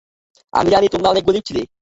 [0.53, 1.61] আমি জানি তোমরা অনেক গরীব ছিলে!